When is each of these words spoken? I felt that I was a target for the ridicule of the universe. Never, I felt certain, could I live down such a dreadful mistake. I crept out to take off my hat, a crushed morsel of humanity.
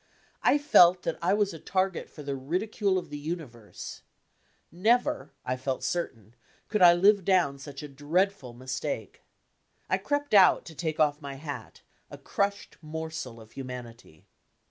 I 0.41 0.57
felt 0.57 1.03
that 1.03 1.19
I 1.21 1.35
was 1.35 1.53
a 1.53 1.59
target 1.59 2.09
for 2.09 2.23
the 2.23 2.35
ridicule 2.35 2.97
of 2.97 3.11
the 3.11 3.19
universe. 3.19 4.01
Never, 4.71 5.31
I 5.45 5.55
felt 5.55 5.83
certain, 5.83 6.33
could 6.69 6.81
I 6.81 6.95
live 6.95 7.23
down 7.23 7.59
such 7.59 7.83
a 7.83 7.87
dreadful 7.87 8.53
mistake. 8.53 9.21
I 9.91 9.99
crept 9.99 10.33
out 10.33 10.65
to 10.65 10.73
take 10.73 10.99
off 10.99 11.21
my 11.21 11.35
hat, 11.35 11.83
a 12.09 12.17
crushed 12.17 12.77
morsel 12.81 13.39
of 13.39 13.51
humanity. 13.51 14.25